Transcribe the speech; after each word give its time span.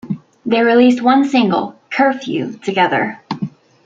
They 0.47 0.63
released 0.63 1.03
one 1.03 1.25
single, 1.25 1.79
"Curfew", 1.91 2.53
together. 2.63 3.21